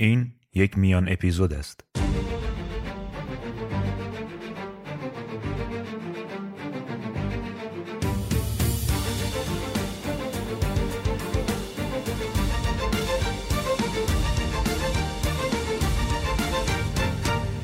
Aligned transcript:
این 0.00 0.32
یک 0.54 0.78
میان 0.78 1.08
اپیزود 1.08 1.52
است. 1.52 1.84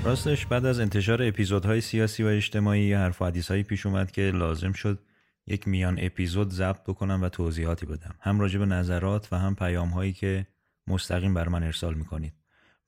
راستش 0.04 0.46
بعد 0.46 0.66
از 0.66 0.80
انتشار 0.80 1.22
اپیزودهای 1.22 1.80
سیاسی 1.80 2.22
و 2.22 2.26
اجتماعی 2.26 2.92
حرف 2.92 3.22
و 3.22 3.24
حدیث 3.24 3.52
پیش 3.52 3.86
اومد 3.86 4.10
که 4.10 4.22
لازم 4.22 4.72
شد 4.72 4.98
یک 5.46 5.68
میان 5.68 5.98
اپیزود 6.00 6.50
ضبط 6.50 6.82
بکنم 6.82 7.22
و 7.22 7.28
توضیحاتی 7.28 7.86
بدم 7.86 8.14
هم 8.20 8.40
راجع 8.40 8.58
به 8.58 8.66
نظرات 8.66 9.28
و 9.32 9.38
هم 9.38 9.54
پیام 9.54 9.88
هایی 9.88 10.12
که 10.12 10.46
مستقیم 10.86 11.34
بر 11.34 11.48
من 11.48 11.62
ارسال 11.62 11.94
می‌کنید. 11.94 12.32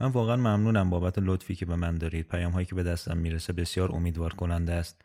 من 0.00 0.06
واقعا 0.06 0.36
ممنونم 0.36 0.90
بابت 0.90 1.14
لطفی 1.18 1.54
که 1.54 1.66
به 1.66 1.76
من 1.76 1.98
دارید. 1.98 2.28
پیام 2.28 2.52
هایی 2.52 2.66
که 2.66 2.74
به 2.74 2.82
دستم 2.82 3.16
می‌رسه 3.16 3.52
بسیار 3.52 3.92
امیدوار 3.92 4.34
کننده 4.34 4.72
است 4.72 5.02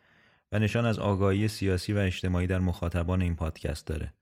و 0.52 0.58
نشان 0.58 0.86
از 0.86 0.98
آگاهی 0.98 1.48
سیاسی 1.48 1.92
و 1.92 1.98
اجتماعی 1.98 2.46
در 2.46 2.58
مخاطبان 2.58 3.22
این 3.22 3.36
پادکست 3.36 3.86
داره. 3.86 4.12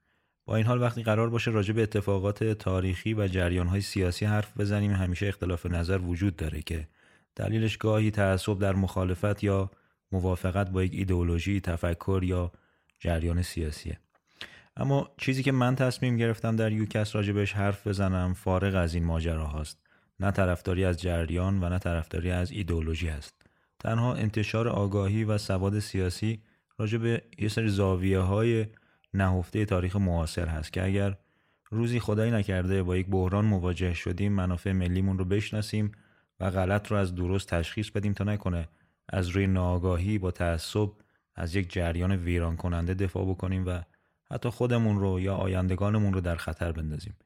با 0.44 0.56
این 0.56 0.66
حال 0.66 0.82
وقتی 0.82 1.03
قرار 1.03 1.30
باشه 1.30 1.50
راجع 1.50 1.72
به 1.72 1.82
اتفاقات 1.82 2.44
تاریخی 2.44 3.14
و 3.14 3.28
جریان 3.28 3.66
های 3.66 3.80
سیاسی 3.80 4.25
حرف 4.25 4.59
بزنیم 4.59 4.92
همیشه 4.92 5.26
اختلاف 5.26 5.66
نظر 5.66 5.98
وجود 5.98 6.36
داره 6.36 6.62
که 6.62 6.88
دلیلش 7.36 7.76
گاهی 7.76 8.10
تعصب 8.10 8.59
در 8.59 8.75
مخالفت 8.75 9.44
یا 9.44 9.70
موافقت 10.12 10.70
با 10.70 10.82
یک 10.82 10.94
ایدئولوژی 10.94 11.60
تفکر 11.60 12.20
یا 12.25 12.53
جریان 12.98 13.42
سیاسیه. 13.42 13.98
اما 14.80 15.10
چیزی 15.16 15.42
که 15.42 15.52
من 15.52 15.76
تصمیم 15.76 16.16
گرفتم 16.16 16.56
در 16.56 16.72
یوکس 16.72 17.16
راجبش 17.16 17.52
حرف 17.52 17.86
بزنم 17.86 18.34
فارغ 18.34 18.74
از 18.74 18.94
این 18.94 19.04
ماجرا 19.04 19.46
هاست. 19.46 19.78
نه 20.20 20.30
طرفداری 20.30 20.84
از 20.84 21.00
جریان 21.00 21.64
و 21.64 21.68
نه 21.68 21.78
طرفداری 21.78 22.30
از 22.30 22.50
ایدئولوژی 22.50 23.08
است 23.08 23.46
تنها 23.78 24.14
انتشار 24.14 24.68
آگاهی 24.68 25.24
و 25.24 25.38
سواد 25.38 25.78
سیاسی 25.78 26.42
راجع 26.78 26.98
به 26.98 27.22
یه 27.38 27.48
سری 27.48 27.68
زاویه 27.68 28.18
های 28.18 28.66
نهفته 29.14 29.64
تاریخ 29.64 29.96
معاصر 29.96 30.46
هست 30.46 30.72
که 30.72 30.84
اگر 30.84 31.16
روزی 31.70 32.00
خدایی 32.00 32.30
نکرده 32.32 32.82
با 32.82 32.97
یک 32.97 33.06
بحران 33.06 33.44
مواجه 33.44 33.94
شدیم 33.94 34.32
منافع 34.32 34.72
ملیمون 34.72 35.18
رو 35.18 35.24
بشناسیم 35.24 35.92
و 36.41 36.50
غلط 36.50 36.91
رو 36.91 36.97
از 36.97 37.14
درست 37.14 37.48
تشخیص 37.48 37.91
بدیم 37.91 38.12
تا 38.12 38.24
نکنه 38.24 38.68
از 39.08 39.28
روی 39.28 39.47
ناآگاهی 39.47 40.18
با 40.18 40.30
تعصب 40.30 40.91
از 41.34 41.54
یک 41.54 41.72
جریان 41.72 42.12
ویران 42.12 42.56
کننده 42.56 42.94
دفاع 42.94 43.30
بکنیم 43.30 43.66
و 43.66 43.80
حتی 44.32 44.48
خودمون 44.48 44.98
رو 44.98 45.20
یا 45.20 45.34
آیندگانمون 45.34 46.12
رو 46.12 46.20
در 46.20 46.36
خطر 46.36 46.72
بندازیم. 46.72 47.16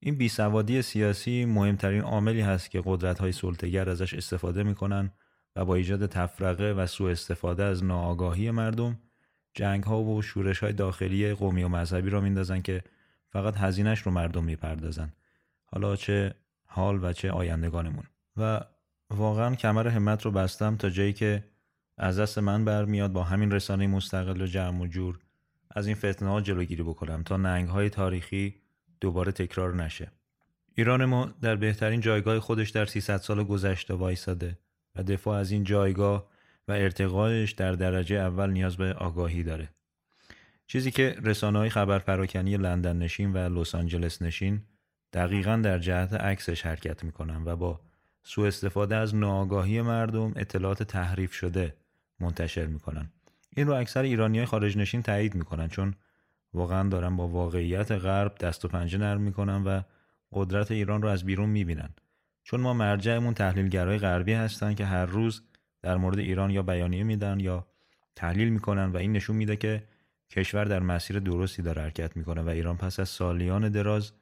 این 0.00 0.14
بیسوادی 0.14 0.82
سیاسی 0.82 1.44
مهمترین 1.44 2.00
عاملی 2.00 2.40
هست 2.40 2.70
که 2.70 2.82
قدرت 2.84 3.18
های 3.18 3.32
سلطگر 3.32 3.88
ازش 3.90 4.14
استفاده 4.14 4.62
می‌کنن 4.62 5.10
و 5.56 5.64
با 5.64 5.74
ایجاد 5.74 6.06
تفرقه 6.06 6.72
و 6.72 6.86
سوء 6.86 7.10
استفاده 7.10 7.64
از 7.64 7.84
ناآگاهی 7.84 8.50
مردم 8.50 8.98
جنگ 9.54 9.84
ها 9.84 10.02
و 10.02 10.22
شورش 10.22 10.58
های 10.58 10.72
داخلی 10.72 11.34
قومی 11.34 11.62
و 11.62 11.68
مذهبی 11.68 12.10
را 12.10 12.20
میندازن 12.20 12.60
که 12.60 12.82
فقط 13.28 13.56
هزینش 13.56 14.00
رو 14.00 14.12
مردم 14.12 14.44
می‌پردازن. 14.44 15.12
حالا 15.64 15.96
چه 15.96 16.34
حال 16.66 17.04
و 17.04 17.12
چه 17.12 17.30
آیندگانمون. 17.30 18.04
و 18.36 18.60
واقعا 19.10 19.54
کمر 19.54 19.88
همت 19.88 20.22
رو 20.22 20.30
بستم 20.30 20.76
تا 20.76 20.90
جایی 20.90 21.12
که 21.12 21.44
از 21.98 22.18
دست 22.18 22.38
من 22.38 22.64
برمیاد 22.64 23.12
با 23.12 23.22
همین 23.22 23.50
رسانه 23.50 23.86
مستقل 23.86 24.42
و 24.42 24.46
جمع 24.46 24.80
و 24.80 24.86
جور 24.86 25.18
از 25.70 25.86
این 25.86 25.96
فتنه 25.96 26.28
ها 26.28 26.40
جلوگیری 26.40 26.82
بکنم 26.82 27.22
تا 27.22 27.36
ننگ 27.36 27.68
های 27.68 27.90
تاریخی 27.90 28.54
دوباره 29.00 29.32
تکرار 29.32 29.74
نشه. 29.74 30.12
ایران 30.74 31.04
ما 31.04 31.34
در 31.42 31.56
بهترین 31.56 32.00
جایگاه 32.00 32.40
خودش 32.40 32.70
در 32.70 32.86
300 32.86 33.16
سال 33.16 33.44
گذشته 33.44 33.94
وایساده 33.94 34.58
و 34.96 35.02
دفاع 35.02 35.38
از 35.38 35.50
این 35.50 35.64
جایگاه 35.64 36.30
و 36.68 36.72
ارتقایش 36.72 37.52
در 37.52 37.72
درجه 37.72 38.16
اول 38.16 38.50
نیاز 38.50 38.76
به 38.76 38.94
آگاهی 38.94 39.42
داره. 39.42 39.68
چیزی 40.66 40.90
که 40.90 41.16
رسانه 41.22 41.58
های 41.58 41.68
خبر 41.68 41.98
پراکنی 41.98 42.56
لندن 42.56 42.96
نشین 42.96 43.32
و 43.32 43.60
لس 43.60 43.74
آنجلس 43.74 44.22
نشین 44.22 44.62
دقیقا 45.12 45.56
در 45.56 45.78
جهت 45.78 46.12
عکسش 46.12 46.66
حرکت 46.66 47.04
می‌کنن 47.04 47.42
و 47.44 47.56
با 47.56 47.80
سوء 48.22 48.46
استفاده 48.46 48.96
از 48.96 49.14
ناآگاهی 49.14 49.82
مردم 49.82 50.32
اطلاعات 50.36 50.82
تحریف 50.82 51.32
شده 51.32 51.76
منتشر 52.20 52.66
می‌کنن. 52.66 53.10
این 53.56 53.66
رو 53.66 53.74
اکثر 53.74 54.02
ایرانی 54.02 54.38
های 54.38 54.46
خارج 54.46 54.78
نشین 54.78 55.02
تایید 55.02 55.34
می‌کنن 55.34 55.68
چون 55.68 55.94
واقعا 56.54 56.88
دارن 56.88 57.16
با 57.16 57.28
واقعیت 57.28 57.92
غرب 57.92 58.34
دست 58.38 58.64
و 58.64 58.68
پنجه 58.68 58.98
نرم 58.98 59.20
می‌کنن 59.20 59.64
و 59.64 59.82
قدرت 60.32 60.70
ایران 60.70 61.02
رو 61.02 61.08
از 61.08 61.24
بیرون 61.24 61.48
می‌بینن. 61.48 61.90
چون 62.42 62.60
ما 62.60 62.74
مرجعمون 62.74 63.34
تحلیلگرای 63.34 63.98
غربی 63.98 64.32
هستن 64.32 64.74
که 64.74 64.84
هر 64.84 65.06
روز 65.06 65.42
در 65.82 65.96
مورد 65.96 66.18
ایران 66.18 66.50
یا 66.50 66.62
بیانیه 66.62 67.04
میدن 67.04 67.40
یا 67.40 67.66
تحلیل 68.16 68.48
می‌کنن 68.48 68.84
و 68.84 68.96
این 68.96 69.12
نشون 69.12 69.36
میده 69.36 69.56
که 69.56 69.82
کشور 70.30 70.64
در 70.64 70.80
مسیر 70.80 71.18
درستی 71.18 71.62
داره 71.62 71.82
حرکت 71.82 72.16
می‌کنه 72.16 72.42
و 72.42 72.48
ایران 72.48 72.76
پس 72.76 73.00
از 73.00 73.08
سالیان 73.08 73.68
دراز 73.68 74.12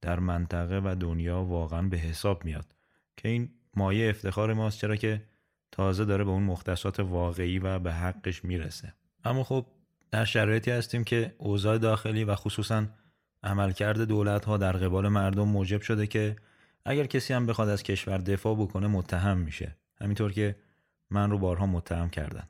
در 0.00 0.20
منطقه 0.20 0.80
و 0.84 0.96
دنیا 1.00 1.42
واقعا 1.42 1.82
به 1.82 1.96
حساب 1.96 2.44
میاد. 2.44 2.74
که 3.16 3.28
این 3.28 3.50
مایه 3.76 4.10
افتخار 4.10 4.52
ماست 4.52 4.78
چرا 4.78 4.96
که 4.96 5.22
تازه 5.70 6.04
داره 6.04 6.24
به 6.24 6.30
اون 6.30 6.42
مختصات 6.42 7.00
واقعی 7.00 7.58
و 7.58 7.78
به 7.78 7.92
حقش 7.92 8.44
می‌رسه. 8.44 8.94
اما 9.24 9.44
خب 9.44 9.66
در 10.10 10.24
شرایطی 10.24 10.70
هستیم 10.70 11.04
که 11.04 11.34
اوضاع 11.38 11.78
داخلی 11.78 12.24
و 12.24 12.34
خصوصا 12.34 12.86
عملکرد 13.42 14.00
دولت 14.00 14.44
ها 14.44 14.56
در 14.56 14.72
قبال 14.72 15.08
مردم 15.08 15.48
موجب 15.48 15.80
شده 15.80 16.06
که 16.06 16.36
اگر 16.84 17.06
کسی 17.06 17.34
هم 17.34 17.46
بخواد 17.46 17.68
از 17.68 17.82
کشور 17.82 18.18
دفاع 18.18 18.54
بکنه 18.54 18.86
متهم 18.86 19.38
میشه. 19.38 19.76
همینطور 20.00 20.32
که 20.32 20.56
من 21.10 21.30
رو 21.30 21.38
بارها 21.38 21.66
متهم 21.66 22.10
کردن. 22.10 22.48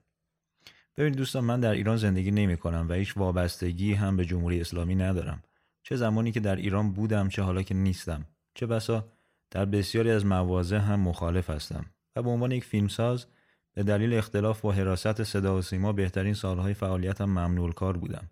ببینید 0.96 1.18
دوستان 1.18 1.44
من 1.44 1.60
در 1.60 1.72
ایران 1.72 1.96
زندگی 1.96 2.30
نمی 2.30 2.56
کنم 2.56 2.86
و 2.88 2.92
هیچ 2.92 3.16
وابستگی 3.16 3.94
هم 3.94 4.16
به 4.16 4.24
جمهوری 4.24 4.60
اسلامی 4.60 4.94
ندارم. 4.94 5.42
چه 5.82 5.96
زمانی 5.96 6.32
که 6.32 6.40
در 6.40 6.56
ایران 6.56 6.92
بودم 6.92 7.28
چه 7.28 7.42
حالا 7.42 7.62
که 7.62 7.74
نیستم. 7.74 8.24
چه 8.54 8.66
بسا 8.66 9.08
در 9.50 9.64
بسیاری 9.64 10.10
از 10.10 10.26
مواضع 10.26 10.76
هم 10.76 11.00
مخالف 11.00 11.50
هستم. 11.50 11.86
به 12.22 12.30
عنوان 12.30 12.52
یک 12.52 12.64
فیلمساز 12.64 13.26
به 13.74 13.82
دلیل 13.82 14.14
اختلاف 14.14 14.64
و 14.64 14.72
حراست 14.72 15.22
صدا 15.22 15.58
و 15.58 15.62
سیما 15.62 15.92
بهترین 15.92 16.34
سالهای 16.34 16.74
فعالیتم 16.74 17.24
ممنول 17.24 17.72
کار 17.72 17.96
بودم. 17.96 18.30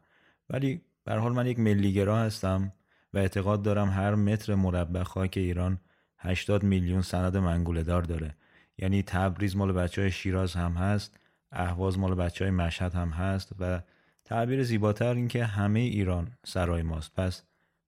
ولی 0.51 0.81
به 1.05 1.15
حال 1.15 1.33
من 1.33 1.47
یک 1.47 1.59
ملیگرا 1.59 2.19
هستم 2.19 2.73
و 3.15 3.19
اعتقاد 3.19 3.63
دارم 3.63 3.89
هر 3.89 4.15
متر 4.15 4.55
مربع 4.55 5.03
خاک 5.03 5.35
ایران 5.37 5.81
80 6.19 6.63
میلیون 6.63 7.03
سند 7.03 7.37
منگوله 7.37 7.83
دار 7.83 8.03
داره. 8.03 8.35
یعنی 8.79 9.03
تبریز 9.03 9.57
مال 9.57 9.73
بچه 9.73 10.03
های 10.03 10.11
شیراز 10.11 10.55
هم 10.55 10.73
هست 10.73 11.21
اهواز 11.53 11.99
مال 11.99 12.15
بچه 12.15 12.45
های 12.45 12.51
مشهد 12.51 12.95
هم 12.95 13.09
هست 13.09 13.53
و 13.59 13.81
تعبیر 14.25 14.63
زیباتر 14.63 15.15
این 15.15 15.29
که 15.29 15.45
همه 15.45 15.81
ایران 15.81 16.33
سرای 16.45 16.83
ماست. 16.83 17.15
پس 17.15 17.43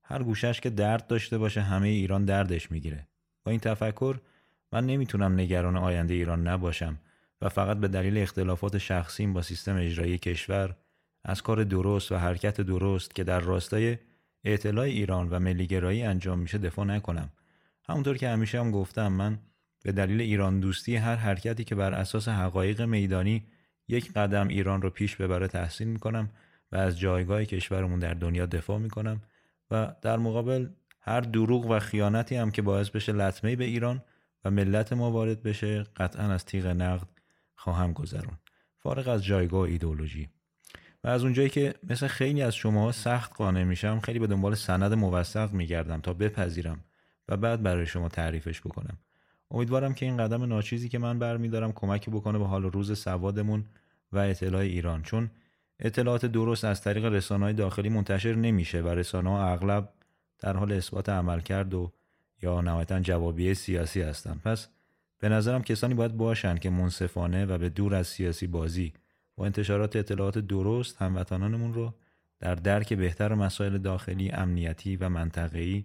هر 0.05 0.23
گوشش 0.23 0.61
که 0.61 0.71
درد 0.71 1.07
داشته 1.07 1.39
باشه 1.39 1.61
همه 1.61 1.89
ایران 1.89 2.25
دردش 2.25 2.71
می‌گیره. 2.71 3.09
با 3.45 3.51
این 3.51 3.61
تفکر 3.61 4.21
من 4.73 4.87
نمی‌تونم 4.87 5.41
نگران 5.41 5.77
آینده 5.77 6.15
ایران 6.15 6.49
نباشم 6.49 6.99
و 7.41 7.49
فقط 7.49 7.77
به 7.77 7.89
دلیل 7.89 8.19
اختلافات 8.19 8.79
شخصیم 8.79 9.33
با 9.33 9.43
سیستم 9.43 9.77
اجرایی 9.77 10.19
کشور 10.19 10.77
از 11.25 11.43
کار 11.43 11.65
درست 11.65 12.13
و 12.13 12.17
حرکت 12.17 12.61
درست 12.61 13.15
که 13.15 13.25
در 13.25 13.41
راستای 13.41 13.99
اطلاع 14.45 14.85
ایران 14.85 15.29
و 15.29 15.39
ملیگرایی 15.39 16.03
انجام 16.03 16.39
میشه 16.39 16.59
دفاع 16.59 16.85
نکنم. 16.85 17.31
همونطور 17.89 18.17
که 18.17 18.29
همیشه 18.29 18.61
هم 18.61 18.71
گفتم 18.71 19.13
من 19.13 19.39
به 19.85 19.93
دلیل 19.93 20.21
ایران 20.21 20.61
دوستی 20.61 20.97
هر 20.97 21.17
حرکتی 21.17 21.65
که 21.65 21.75
بر 21.75 21.95
اساس 21.95 22.29
حقایق 22.29 22.83
میدانی 22.83 23.47
یک 23.89 24.13
قدم 24.13 24.49
ایران 24.49 24.83
رو 24.83 24.91
پیش 24.91 25.17
ببره 25.17 25.49
تحسین 25.49 25.89
می‌کنم 25.89 26.31
و 26.73 26.77
از 26.77 26.99
جایگاه 26.99 27.45
کشورمون 27.45 27.99
در 27.99 28.15
دنیا 28.15 28.47
دفاع 28.47 28.79
می‌کنم 28.79 29.23
و 29.71 29.95
در 30.03 30.17
مقابل 30.17 30.69
هر 31.01 31.21
دروغ 31.21 31.71
و 31.71 31.79
خیانتی 31.79 32.37
هم 32.37 32.51
که 32.51 32.63
باعث 32.63 32.91
بشه 32.91 33.13
لطمه 33.13 33.57
به 33.57 33.65
ایران 33.65 34.03
و 34.45 34.51
ملت 34.51 34.93
ما 34.93 35.11
وارد 35.11 35.43
بشه 35.43 35.83
قطعا 35.97 36.33
از 36.33 36.45
تیغ 36.45 36.67
نقد 36.67 37.09
خواهم 37.55 37.93
گذرون. 37.93 38.39
فارغ 38.79 39.09
از 39.09 39.25
جایگاه 39.25 39.61
ایدولوژی 39.61 40.29
و 41.05 41.09
از 41.09 41.23
اونجایی 41.23 41.49
که 41.49 41.75
مثل 41.83 42.07
خیلی 42.07 42.43
از 42.43 42.55
شما 42.55 42.93
سخت 42.93 43.37
قانع 43.37 43.65
میشم 43.65 44.01
خیلی 44.01 44.19
به 44.19 44.27
دنبال 44.27 44.55
سند 44.55 44.93
موثق 44.93 45.53
میگردم 45.53 46.01
تا 46.01 46.13
بپذیرم 46.13 46.85
و 47.29 47.37
بعد 47.37 47.63
برای 47.63 47.87
شما 47.87 48.09
تعریفش 48.09 48.61
بکنم. 48.61 48.99
امیدوارم 49.51 49.95
که 49.95 50.07
این 50.07 50.17
قدم 50.17 50.45
ناچیزی 50.45 50.89
که 50.89 50.99
من 50.99 51.19
برمیدارم 51.19 51.73
کمکی 51.73 52.11
بکنه 52.11 52.39
به 52.39 52.47
حال 52.47 52.63
روز 52.63 52.99
سوادمون 52.99 53.65
و 54.13 54.19
اطلاع 54.19 54.61
ایران. 54.61 55.03
چون 55.03 55.31
اطلاعات 55.81 56.27
درست 56.27 56.65
از 56.65 56.83
طریق 56.83 57.05
رسانه‌های 57.05 57.53
داخلی 57.53 57.89
منتشر 57.89 58.35
نمیشه 58.35 58.81
و 58.81 58.89
رسانه 58.89 59.31
ها 59.31 59.53
اغلب 59.53 59.89
در 60.39 60.57
حال 60.57 60.73
اثبات 60.73 61.09
عمل 61.09 61.41
کرد 61.41 61.75
و 61.75 61.93
یا 62.43 62.61
نهایتا 62.61 63.01
جوابیه 63.01 63.55
سیاسی 63.55 64.03
هستند 64.03 64.41
پس 64.45 64.69
به 65.19 65.29
نظرم 65.29 65.63
کسانی 65.63 65.95
باید 65.95 66.17
باشن 66.17 66.57
که 66.57 66.71
منصفانه 66.71 67.47
و 67.47 67.59
به 67.59 67.69
دور 67.69 67.95
از 67.95 68.07
سیاسی 68.07 68.47
بازی 68.47 68.93
با 69.37 69.47
انتشارات 69.47 69.97
اطلاعات 69.97 70.39
درست 70.39 70.97
هموطنانمون 71.03 71.75
رو 71.75 71.95
در 72.41 72.55
درک 72.55 72.93
بهتر 72.93 73.35
مسائل 73.35 73.79
داخلی 73.79 74.31
امنیتی 74.31 74.97
و 74.97 75.09
منطقه‌ای 75.09 75.85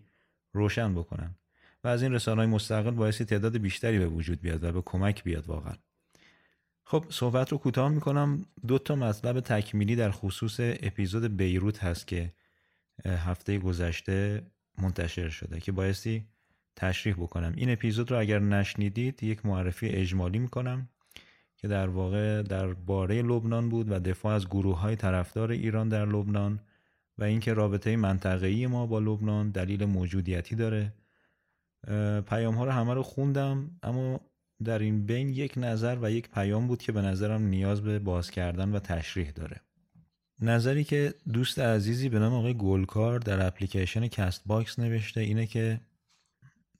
روشن 0.51 0.95
بکنن 0.95 1.35
و 1.83 1.87
از 1.87 2.03
این 2.03 2.13
رسانه‌های 2.13 2.47
مستقل 2.47 2.91
باعثی 2.91 3.25
تعداد 3.25 3.57
بیشتری 3.57 3.99
به 3.99 4.07
وجود 4.07 4.41
بیاد 4.41 4.63
و 4.63 4.71
به 4.71 4.81
کمک 4.81 5.23
بیاد 5.23 5.47
واقعا. 5.47 5.73
خب 6.83 7.05
صحبت 7.09 7.51
رو 7.51 7.57
کوتاه 7.57 7.89
می‌کنم. 7.89 8.45
دو 8.67 8.79
تا 8.79 8.95
مطلب 8.95 9.39
تکمیلی 9.39 9.95
در 9.95 10.11
خصوص 10.11 10.59
اپیزود 10.59 11.37
بیروت 11.37 11.83
هست 11.83 12.07
که 12.07 12.33
هفته 13.05 13.59
گذشته 13.59 14.43
منتشر 14.77 15.29
شده 15.29 15.59
که 15.59 15.71
بایستی 15.71 16.25
تشریح 16.75 17.15
بکنم. 17.15 17.53
این 17.55 17.69
اپیزود 17.69 18.11
رو 18.11 18.19
اگر 18.19 18.39
نشنیدید 18.39 19.23
یک 19.23 19.45
معرفی 19.45 19.87
اجمالی 19.87 20.39
می‌کنم 20.39 20.89
که 21.57 21.67
در 21.67 21.87
واقع 21.87 22.41
در 22.41 22.73
باره 22.73 23.21
لبنان 23.21 23.69
بود 23.69 23.91
و 23.91 23.99
دفاع 23.99 24.35
از 24.35 24.47
گروه 24.47 24.79
های 24.79 24.95
طرفدار 24.95 25.51
ایران 25.51 25.89
در 25.89 26.05
لبنان 26.05 26.59
و 27.17 27.23
اینکه 27.23 27.53
رابطه 27.53 27.95
منطقه‌ای 27.95 28.67
ما 28.67 28.85
با 28.85 28.99
لبنان 28.99 29.51
دلیل 29.51 29.85
موجودیتی 29.85 30.55
داره. 30.55 30.93
پیام 32.27 32.55
ها 32.55 32.65
رو 32.65 32.71
همه 32.71 32.93
رو 32.93 33.03
خوندم 33.03 33.71
اما 33.83 34.19
در 34.63 34.79
این 34.79 35.05
بین 35.05 35.29
یک 35.29 35.53
نظر 35.57 35.97
و 36.01 36.11
یک 36.11 36.29
پیام 36.29 36.67
بود 36.67 36.81
که 36.81 36.91
به 36.91 37.01
نظرم 37.01 37.41
نیاز 37.41 37.81
به 37.81 37.99
باز 37.99 38.31
کردن 38.31 38.71
و 38.71 38.79
تشریح 38.79 39.31
داره. 39.31 39.61
نظری 40.39 40.83
که 40.83 41.13
دوست 41.33 41.59
عزیزی 41.59 42.09
به 42.09 42.19
نام 42.19 42.33
آقای 42.33 42.53
گلکار 42.53 43.19
در 43.19 43.47
اپلیکیشن 43.47 44.07
Castbox 44.07 44.79
نوشته 44.79 45.21
اینه 45.21 45.47
که 45.47 45.79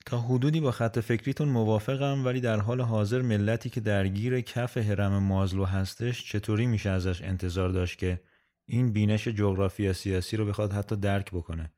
تا 0.06 0.20
حدودی 0.20 0.60
با 0.60 0.70
خط 0.70 0.98
فکریتون 0.98 1.48
موافقم 1.48 2.24
ولی 2.24 2.40
در 2.40 2.60
حال 2.60 2.80
حاضر 2.80 3.22
ملتی 3.22 3.70
که 3.70 3.80
درگیر 3.80 4.40
کف 4.40 4.78
هرم 4.78 5.22
مازلو 5.22 5.64
هستش 5.64 6.32
چطوری 6.32 6.66
میشه 6.66 6.90
ازش 6.90 7.22
انتظار 7.22 7.68
داشت 7.68 7.98
که 7.98 8.20
این 8.66 8.92
بینش 8.92 9.28
جغرافی 9.28 9.92
سیاسی 9.92 10.36
رو 10.36 10.46
بخواد 10.46 10.72
حتی 10.72 10.96
درک 10.96 11.30
بکنه؟ 11.30 11.72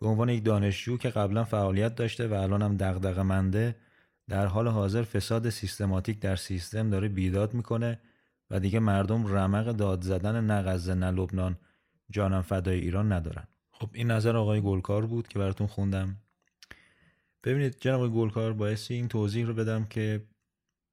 به 0.00 0.06
عنوان 0.06 0.28
یک 0.28 0.44
دانشجو 0.44 0.96
که 0.96 1.10
قبلا 1.10 1.44
فعالیت 1.44 1.94
داشته 1.94 2.28
و 2.28 2.34
الان 2.34 2.62
هم 2.62 2.76
دغدغه 2.76 3.22
منده 3.22 3.76
در 4.28 4.46
حال 4.46 4.68
حاضر 4.68 5.02
فساد 5.02 5.50
سیستماتیک 5.50 6.20
در 6.20 6.36
سیستم 6.36 6.90
داره 6.90 7.08
بیداد 7.08 7.54
می‌کنه 7.54 8.00
و 8.50 8.60
دیگه 8.60 8.78
مردم 8.78 9.26
رمق 9.26 9.72
داد 9.72 10.02
زدن 10.02 10.44
نه 10.44 10.62
غزه 10.62 10.94
نه 10.94 11.10
لبنان 11.10 11.58
جانم 12.10 12.42
فدای 12.42 12.80
ایران 12.80 13.12
ندارن. 13.12 13.44
خب 13.70 13.90
این 13.92 14.10
نظر 14.10 14.36
آقای 14.36 14.60
گلکار 14.60 15.06
بود 15.06 15.28
که 15.28 15.38
براتون 15.38 15.66
خوندم. 15.66 16.16
ببینید 17.44 17.76
جناب 17.80 18.14
گلکار 18.14 18.52
باعثی 18.52 18.94
این 18.94 19.08
توضیح 19.08 19.46
رو 19.46 19.54
بدم 19.54 19.84
که 19.84 20.24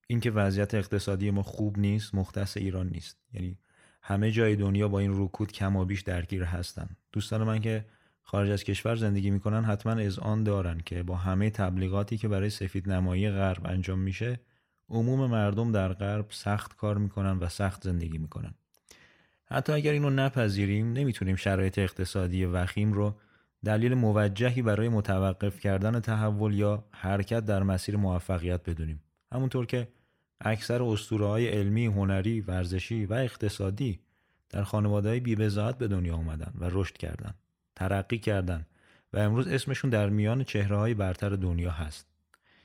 اینکه 0.08 0.32
وضعیت 0.32 0.74
اقتصادی 0.74 1.32
ما 1.32 1.44
خوب 1.44 1.80
نیست 1.80 2.16
مختص 2.16 2.58
ایران 2.58 2.88
نیست. 2.88 3.18
یعنی 3.34 3.58
همه 4.02 4.32
جای 4.32 4.56
دنیا 4.56 4.88
با 4.88 5.00
این 5.00 5.24
رکود 5.24 5.52
کم 5.52 5.76
و 5.76 5.86
بیش 5.86 6.02
درگیر 6.02 6.44
هستن. 6.44 6.90
دوستان 7.12 7.44
من 7.44 7.62
که 7.62 7.86
خارج 8.22 8.50
از 8.50 8.64
کشور 8.64 8.96
زندگی 8.96 9.30
می‌کنن 9.30 9.64
حتما 9.64 9.92
از 9.92 10.20
آن 10.20 10.44
دارن 10.44 10.78
که 10.86 11.04
با 11.04 11.16
همه 11.16 11.50
تبلیغاتی 11.50 12.18
که 12.18 12.28
برای 12.28 12.50
سفید 12.50 12.90
نمایی 12.90 13.30
غرب 13.30 13.68
انجام 13.68 14.00
میشه 14.00 14.40
عموم 14.90 15.32
مردم 15.32 15.72
در 15.72 15.94
غرب 15.94 16.26
سخت 16.30 16.76
کار 16.76 16.98
می‌کنن 16.98 17.38
و 17.38 17.50
سخت 17.50 17.84
زندگی 17.84 18.18
می‌کنن. 18.18 18.54
حتی 19.46 19.74
اگر 19.74 19.92
اینو 19.92 20.10
نپذیریم 20.10 20.94
نمی‌تونیم 20.94 21.36
شرایط 21.36 21.80
اقتصادی 21.80 22.46
وخیم 22.46 22.94
رو 22.94 23.16
دلیل 23.66 23.94
موجهی 23.94 24.62
برای 24.62 24.90
متوقف 24.90 25.60
کردن 25.60 26.00
تحول 26.00 26.54
یا 26.54 26.86
حرکت 26.92 27.46
در 27.46 27.64
مسیر 27.64 27.98
موفقیت 27.98 28.70
بدونیم. 28.70 29.02
همونطور 29.32 29.66
که 29.66 29.88
اکثر 30.42 30.84
اسطوره 30.84 31.26
های 31.26 31.48
علمی، 31.48 31.86
هنری، 31.86 32.42
ورزشی 32.42 33.06
و 33.06 33.14
اقتصادی 33.14 34.00
در 34.50 34.64
خانواده 34.64 35.10
های 35.10 35.20
بیبزاعت 35.20 35.78
به 35.78 35.88
دنیا 35.88 36.16
آمدن 36.16 36.54
و 36.60 36.70
رشد 36.72 36.98
کردن 36.98 37.34
ترقی 37.76 38.18
کردن 38.18 38.66
و 39.14 39.18
امروز 39.18 39.48
اسمشون 39.48 39.90
در 39.90 40.10
میان 40.10 40.44
چهره 40.44 40.78
های 40.78 40.94
برتر 40.94 41.30
دنیا 41.30 41.72
هست. 41.72 42.08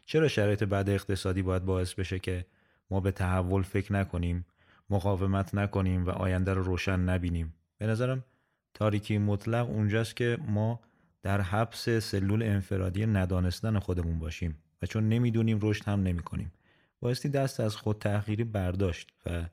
چرا 0.07 0.28
شرایط 0.28 0.64
بعد 0.64 0.90
اقتصادی 0.90 1.42
باید 1.42 1.64
باعث 1.64 1.95
بشه 1.95 2.19
که 2.19 2.47
ما 2.90 3.00
به 3.00 3.12
تحول 3.12 3.62
فکر 3.62 3.92
نکنیم 3.92 4.47
مقاومت 4.90 5.54
نکنیم 5.54 6.07
و 6.07 6.11
آینده 6.11 6.54
رو 6.54 6.62
روشن 6.62 7.00
نبینیم؟ 7.00 7.54
به 7.78 7.87
نظرم 7.87 8.25
تاریکی 8.75 9.19
مطلق 9.19 9.71
اونجاست 9.71 10.16
که 10.16 10.38
ما 10.49 10.80
در 11.23 11.41
حبس 11.41 11.89
سلول 11.89 12.43
انفرادی 12.43 13.07
ندانستن 13.07 13.79
خودمون 13.79 14.19
باشیم 14.19 14.59
و 14.83 14.87
چون 14.87 15.09
نمی‌دونیم 15.09 15.59
رشد 15.62 15.85
هم 15.85 16.03
نمی 16.03 16.23
کنیم 16.23 16.53
بایستی 17.00 17.29
دست 17.29 17.61
از 17.61 17.77
خود 17.77 17.99
تحقیری 17.99 18.45
برداشت 18.45 19.12
و 19.27 19.45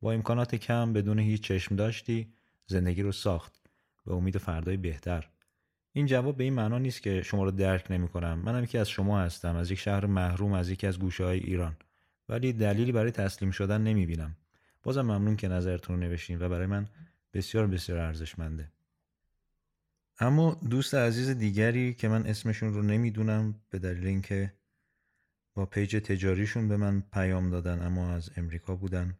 با 0.00 0.12
امکانات 0.12 0.54
کم 0.54 0.92
بدون 0.92 1.18
هیچ 1.18 1.42
چشم 1.42 1.76
داشتی 1.76 2.32
زندگی 2.66 3.02
رو 3.02 3.12
ساخت. 3.12 3.60
به 4.06 4.14
امید 4.14 4.38
فردای 4.38 4.76
بهتر. 4.76 5.28
این 5.92 6.06
جواب 6.06 6.36
به 6.36 6.44
این 6.44 6.54
معنا 6.54 6.78
نیست 6.78 7.02
که 7.02 7.22
شما 7.22 7.44
رو 7.44 7.50
درک 7.50 7.86
نمی 7.90 8.08
کنم 8.08 8.38
منم 8.38 8.64
یکی 8.64 8.78
از 8.78 8.88
شما 8.88 9.20
هستم 9.20 9.56
از 9.56 9.70
یک 9.70 9.78
شهر 9.78 10.06
محروم 10.06 10.52
از 10.52 10.70
یکی 10.70 10.86
از 10.86 10.98
گوشه 10.98 11.24
های 11.24 11.38
ایران. 11.38 11.76
ولی 12.28 12.52
دلیلی 12.52 12.92
برای 12.92 13.10
تسلیم 13.10 13.50
شدن 13.50 13.80
نمی 13.80 14.06
بینم 14.06 14.36
بازم 14.82 15.02
ممنون 15.02 15.36
که 15.36 15.48
نظرتون 15.48 15.96
رو 15.96 16.02
نوشتین 16.02 16.42
و 16.42 16.48
برای 16.48 16.66
من 16.66 16.86
بسیار 17.32 17.66
بسیار 17.66 17.98
ارزشمنده. 17.98 18.72
اما 20.18 20.60
دوست 20.70 20.94
عزیز 20.94 21.30
دیگری 21.30 21.94
که 21.94 22.08
من 22.08 22.26
اسمشون 22.26 22.74
رو 22.74 22.82
نمی‌دونم 22.82 23.54
به 23.70 23.78
دلیل 23.78 24.06
اینکه 24.06 24.52
با 25.54 25.66
پیج 25.66 25.96
تجاریشون 25.96 26.68
به 26.68 26.76
من 26.76 27.00
پیام 27.12 27.50
دادن 27.50 27.82
اما 27.86 28.14
از 28.14 28.30
امریکا 28.36 28.76
بودن 28.76 29.18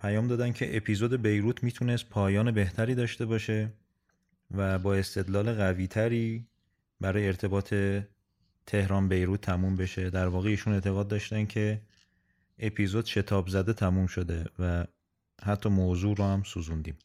پیام 0.00 0.26
دادن 0.28 0.52
که 0.52 0.76
اپیزود 0.76 1.22
بیروت 1.22 1.64
می‌تونست 1.64 2.08
پایان 2.08 2.50
بهتری 2.50 2.94
داشته 2.94 3.26
باشه 3.26 3.72
و 4.50 4.78
با 4.78 4.94
استدلال 4.94 5.52
قویتری 5.54 6.46
برای 7.00 7.26
ارتباط 7.26 7.74
تهران 8.66 9.08
بیروت 9.08 9.40
تموم 9.40 9.76
بشه. 9.76 10.10
در 10.10 10.26
واقع 10.26 10.48
ایشون 10.48 10.72
اعتقاد 10.72 11.08
داشتن 11.08 11.46
که 11.46 11.82
اپیزود 12.58 13.06
شتاب 13.06 13.48
زده 13.48 13.72
تموم 13.72 14.06
شده 14.06 14.44
و 14.58 14.86
حتی 15.42 15.68
موضوع 15.68 16.16
رو 16.16 16.24
هم 16.24 16.42
سوزوندیم. 16.42 16.98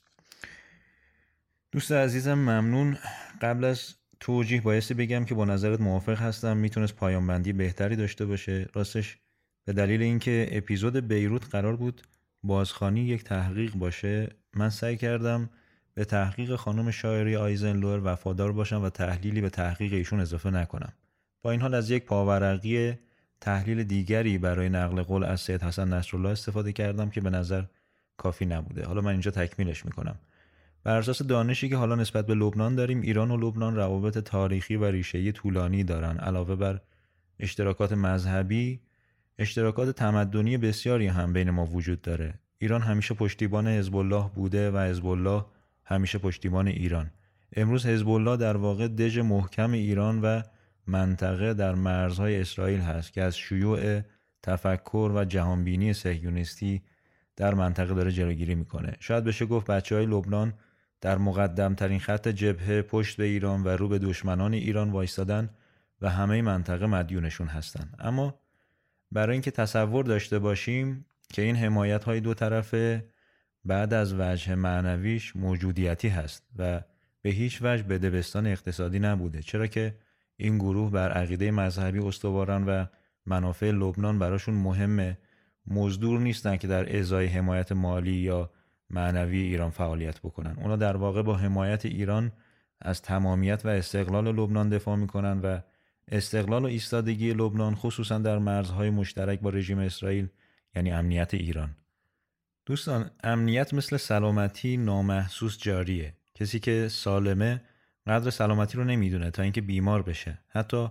دوست 1.73 1.91
عزیزم 1.91 2.33
ممنون. 2.33 2.97
قبل 3.41 3.63
از 3.63 3.93
توجیه 4.19 4.61
بایستی 4.61 4.93
بگم 4.93 5.25
که 5.25 5.35
با 5.35 5.45
نظرت 5.45 5.81
موافق 5.81 6.21
هستم. 6.21 6.57
می‌تونست 6.57 6.95
پایان 6.95 7.27
بندی 7.27 7.53
بهتری 7.53 7.95
داشته 7.95 8.25
باشه. 8.25 8.67
راستش 8.73 9.17
به 9.65 9.73
دلیل 9.73 10.01
اینکه 10.01 10.49
اپیزود 10.51 11.07
بیروت 11.07 11.49
قرار 11.51 11.75
بود 11.75 12.01
بازخانی 12.43 13.01
یک 13.01 13.23
تحقیق 13.23 13.75
باشه 13.75 14.29
من 14.55 14.69
سعی 14.69 14.97
کردم 14.97 15.49
به 15.93 16.05
تحقیق 16.05 16.55
خانم 16.55 16.91
شاعری 16.91 17.35
آیزنلور 17.35 18.01
وفادار 18.03 18.51
باشم 18.51 18.83
و 18.83 18.89
تحلیلی 18.89 19.41
به 19.41 19.49
تحقیق 19.49 19.93
ایشون 19.93 20.19
اضافه 20.19 20.49
نکنم. 20.49 20.93
با 21.41 21.51
این 21.51 21.61
حال 21.61 21.73
از 21.73 21.91
یک 21.91 22.05
پاورقی 22.05 22.93
تحلیل 23.41 23.83
دیگری 23.83 24.37
برای 24.37 24.69
نقل 24.69 25.01
قول 25.01 25.23
از 25.23 25.41
سید 25.41 25.63
حسن 25.63 25.93
نصرالله 25.93 26.29
استفاده 26.29 26.73
کردم 26.73 27.09
که 27.09 27.21
به 27.21 27.29
نظر 27.29 27.63
کافی 28.17 28.45
نبوده. 28.45 28.85
حالا 28.85 29.01
من 29.01 29.11
اینجا 29.11 29.31
تکمیلش 29.31 29.85
می‌کنم. 29.85 30.15
بر 30.83 30.97
اساس 30.97 31.21
دانشی 31.21 31.69
که 31.69 31.75
حالا 31.75 31.95
نسبت 31.95 32.25
به 32.27 32.35
لبنان 32.35 32.75
داریم 32.75 33.01
ایران 33.01 33.31
و 33.31 33.37
لبنان 33.37 33.75
روابط 33.75 34.17
تاریخی 34.17 34.75
و 34.75 34.85
ریشه‌ای 34.85 35.31
طولانی 35.31 35.83
دارند 35.83 36.19
علاوه 36.19 36.55
بر 36.55 36.79
اشتراکات 37.39 37.93
مذهبی 37.93 38.79
اشتراکات 39.37 39.95
تمدنی 39.95 40.57
بسیاری 40.57 41.07
هم 41.07 41.33
بین 41.33 41.49
ما 41.49 41.65
وجود 41.65 42.01
داره. 42.01 42.33
ایران 42.57 42.81
همیشه 42.81 43.13
پشتیبان 43.13 43.67
حزب 43.67 43.95
الله 43.95 44.29
بوده 44.35 44.71
و 44.71 44.77
حزب 44.77 45.05
الله 45.05 45.45
همیشه 45.85 46.17
پشتیبان 46.17 46.67
ایران. 46.67 47.11
امروز 47.55 47.85
حزب 47.85 48.09
الله 48.09 48.37
در 48.37 48.57
واقع 48.57 48.87
دژ 48.87 49.17
محکم 49.17 49.71
ایران 49.71 50.21
و 50.21 50.41
منطقه 50.87 51.53
در 51.53 51.75
مرزهای 51.75 52.41
اسرائیل 52.41 52.79
هست 52.79 53.13
که 53.13 53.21
از 53.21 53.37
شیوع 53.37 54.01
تفکر 54.43 55.11
و 55.15 55.25
جهانبینی 55.25 55.93
سهیونیستی 55.93 56.81
در 57.35 57.53
منطقه 57.53 57.93
داره 57.93 58.11
جلوگیری 58.11 58.55
می‌کنه. 58.55 58.97
شاید 58.99 59.23
بشه 59.23 59.45
گفت 59.45 59.67
بچه 59.67 59.95
های 59.95 60.05
لبنان 60.05 60.53
در 61.03 61.17
مقدم 61.17 61.75
ترین 61.75 61.99
خط 61.99 62.27
جبهه 62.27 62.81
پشت 62.81 63.17
به 63.17 63.23
ایران 63.23 63.63
و 63.63 63.67
رو 63.67 63.87
به 63.87 63.99
دشمنان 63.99 64.53
ایران 64.53 64.91
وایستادن 64.91 65.49
و 66.01 66.09
همه 66.09 66.41
منطقه 66.41 66.85
مدیونشون 66.85 67.47
هستن. 67.47 67.89
اما 67.99 68.39
برای 69.11 69.33
اینکه 69.33 69.51
تصور 69.51 70.05
داشته 70.05 70.39
باشیم 70.39 71.05
که 71.33 71.41
این 71.41 71.55
حمایت 71.55 72.03
های 72.03 72.19
دو 72.19 72.33
طرفه 72.33 73.05
بعد 73.65 73.93
از 73.93 74.13
وجه 74.13 74.55
معنویش 74.55 75.35
موجودیتی 75.35 76.07
هست 76.07 76.43
و 76.57 76.81
به 77.21 77.29
هیچ 77.29 77.59
وجه 77.61 77.83
به 77.83 77.97
دبستان 77.97 78.47
اقتصادی 78.47 78.99
نبوده. 78.99 79.41
چرا 79.41 79.67
که 79.67 79.95
این 80.37 80.57
گروه 80.57 80.91
بر 80.91 81.11
عقیده 81.11 81.51
مذهبی 81.51 81.99
استوارن 81.99 82.63
و 82.63 82.85
منافع 83.25 83.71
لبنان 83.71 84.19
براشون 84.19 84.55
مهمه. 84.55 85.17
مزدور 85.67 86.19
نیستن 86.19 86.57
که 86.57 86.67
در 86.67 86.97
ازای 86.99 87.25
حمایت 87.27 87.71
مالی 87.71 88.13
یا 88.13 88.51
معنوی 88.89 89.41
ایران 89.41 89.69
فعالیت 89.69 90.19
بکنن. 90.19 90.55
اونا 90.61 90.75
در 90.75 90.97
واقع 90.97 91.21
با 91.21 91.37
حمایت 91.37 91.85
ایران 91.85 92.31
از 92.81 93.01
تمامیت 93.01 93.65
و 93.65 93.69
استقلال 93.69 94.35
لبنان 94.35 94.69
دفاع 94.69 94.95
می‌کنن 94.95 95.39
و 95.39 95.59
استقلال 96.07 96.63
و 96.63 96.67
ایستادگی 96.67 97.33
لبنان 97.33 97.75
خصوصا 97.75 98.17
در 98.17 98.37
مرزهای 98.37 98.89
مشترک 98.89 99.39
با 99.39 99.49
رژیم 99.49 99.79
اسرائیل 99.79 100.27
یعنی 100.75 100.91
امنیت 100.91 101.33
ایران. 101.33 101.75
دوستان 102.65 103.11
امنیت 103.23 103.73
مثل 103.73 103.97
سلامتی 103.97 104.77
نامحسوس 104.77 105.57
جاریه. 105.57 106.13
کسی 106.35 106.59
که 106.59 106.87
سالمه 106.87 107.61
قدر 108.07 108.29
سلامتی 108.29 108.77
رو 108.77 108.83
نمی‌دونه 108.83 109.31
تا 109.31 109.43
اینکه 109.43 109.61
بیمار 109.61 110.01
بشه. 110.01 110.39
حتی 110.47 110.87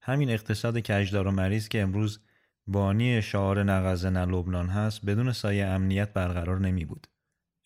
همین 0.00 0.30
اقتصاد 0.30 0.80
کجدار 0.80 1.26
و 1.26 1.30
مریض 1.30 1.68
که 1.68 1.82
امروز 1.82 2.20
بانی 2.66 3.22
شعار 3.22 3.62
نغزه 3.62 4.10
نه 4.10 4.24
لبنان 4.24 4.68
هست 4.68 5.06
بدون 5.06 5.32
سایه 5.32 5.66
امنیت 5.66 6.12
برقرار 6.12 6.60
نمی 6.60 6.84
بود. 6.84 7.06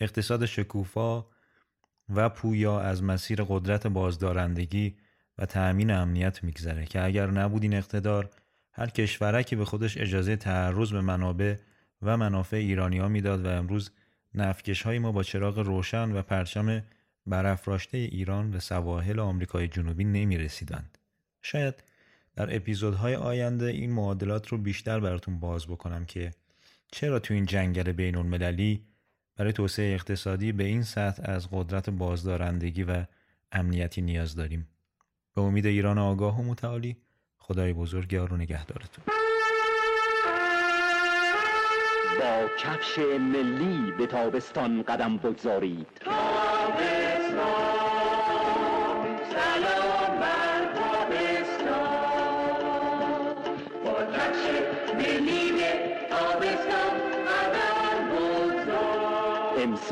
اقتصاد 0.00 0.47
شکوفا 0.47 1.25
و 2.14 2.28
پویا 2.28 2.80
از 2.80 3.02
مسیر 3.02 3.45
قدرت 3.49 3.87
بازدارندگی 3.87 4.97
و 5.38 5.47
تأمین 5.47 5.90
امنیت 5.90 6.45
میگذره 6.45 6.85
که 6.87 7.04
اگر 7.04 7.26
نبود 7.26 7.62
این 7.62 7.75
اقتدار 7.75 8.30
هر 8.73 8.87
کشورکی 8.87 9.57
به 9.57 9.64
خودش 9.64 9.99
اجازه 9.99 10.37
تعرض 10.37 10.92
به 10.92 11.00
منابع 11.00 11.57
و 12.02 12.16
منافع 12.16 12.57
ایرانی 12.57 12.99
ها 12.99 13.09
می‌داد 13.09 13.45
و 13.45 13.49
امروز 13.49 13.90
نفکش 14.35 14.83
های 14.83 14.99
ما 14.99 15.12
با 15.12 15.23
چراغ 15.23 15.59
روشن 15.59 16.12
و 16.12 16.23
پرچم 16.23 16.83
برافراشته 17.26 17.99
ایران 17.99 18.50
به 18.50 18.61
سواحل 18.61 19.21
آمریکای 19.21 19.69
جنوبی 19.69 20.04
نمی 20.04 20.38
رسیدند. 20.38 20.99
شاید 21.42 21.75
در 22.37 22.57
اپیزودهای 22.57 23.14
آینده 23.14 23.66
این 23.66 23.92
معادلات 23.92 24.49
رو 24.49 24.59
بیشتر 24.59 25.00
براتون 25.00 25.40
باز 25.40 25.66
بکنم 25.66 26.04
که 26.04 26.30
چرا 26.92 27.19
تو 27.19 27.35
این 27.35 27.47
جنگل 27.47 27.92
بین 27.92 28.16
المللی 28.16 28.85
برای 29.40 29.52
توسعه 29.52 29.94
اقتصادی 29.94 30.52
به 30.52 30.64
این 30.64 30.82
سطح 30.82 31.23
از 31.25 31.49
قدرت 31.52 31.90
بازدارندگی 31.90 32.82
و 32.82 33.04
امنیتی 33.52 34.02
نیاز 34.02 34.37
داریم. 34.37 34.68
به 35.35 35.42
امید 35.42 35.66
ایران 35.66 35.99
آگاه 35.99 36.40
و 36.40 36.42
متعالی 36.42 36.97
خدای 37.38 37.73
بزرگ 37.73 38.12
یار 38.12 38.32
و 38.32 38.37
نگهدارتون. 38.37 39.04
با 42.20 42.49
کفش 42.59 42.99
ملی 43.18 43.92
به 43.99 44.06
تابستان 44.06 44.82
قدم 44.82 45.16
بگذارید 45.16 45.88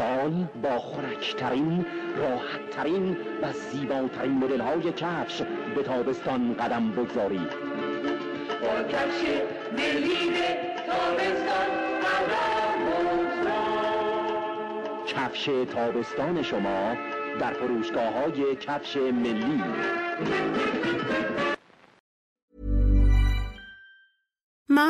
امسال 0.01 0.47
با 0.63 0.79
خورکترین 0.79 1.87
راحتترین 2.17 3.17
و 3.43 3.53
زیباترین 3.53 4.33
مدل 4.33 4.61
های 4.61 4.93
کفش 4.93 5.43
به 5.75 5.83
تابستان 5.83 6.55
قدم 6.55 6.91
بگذارید. 6.91 7.51
با 8.63 8.83
کفش 8.89 9.23
ملی 9.73 10.33
تابستان 10.87 11.71
قدم 12.01 12.79
کفش 15.07 15.51
تابستان 15.75 16.43
شما 16.43 16.97
در 17.41 17.53
فروشگاه 17.53 18.13
های 18.13 18.57
کفش 18.57 18.97
ملی. 18.97 19.63